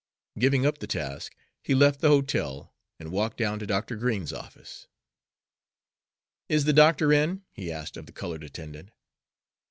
[0.39, 3.95] Giving up the task, he left the hotel and walked down to Dr.
[3.95, 4.87] Green's office.
[6.49, 8.89] "Is the doctor in?" he asked of the colored attendant.